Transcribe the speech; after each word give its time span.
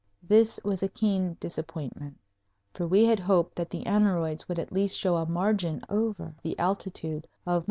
This 0.23 0.59
was 0.65 0.81
a 0.81 0.87
keen 0.89 1.37
disappointment, 1.39 2.17
for 2.73 2.87
we 2.87 3.05
had 3.05 3.19
hoped 3.19 3.55
that 3.57 3.69
the 3.69 3.85
aneroids 3.85 4.47
would 4.49 4.57
at 4.57 4.71
least 4.71 4.97
show 4.97 5.15
a 5.17 5.27
margin 5.29 5.83
over 5.89 6.33
the 6.41 6.57
altitude 6.57 7.27
of 7.45 7.57
Mt. 7.57 7.59